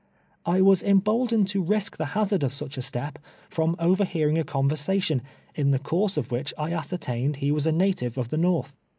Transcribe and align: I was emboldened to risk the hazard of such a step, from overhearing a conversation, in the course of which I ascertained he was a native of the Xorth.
I 0.47 0.61
was 0.61 0.81
emboldened 0.81 1.47
to 1.49 1.61
risk 1.61 1.97
the 1.97 2.07
hazard 2.17 2.43
of 2.43 2.55
such 2.55 2.75
a 2.75 2.81
step, 2.81 3.19
from 3.51 3.75
overhearing 3.79 4.35
a 4.39 4.43
conversation, 4.43 5.21
in 5.53 5.69
the 5.69 5.77
course 5.77 6.17
of 6.17 6.31
which 6.31 6.55
I 6.57 6.73
ascertained 6.73 7.35
he 7.35 7.51
was 7.51 7.67
a 7.67 7.71
native 7.71 8.17
of 8.17 8.29
the 8.29 8.37
Xorth. 8.37 8.73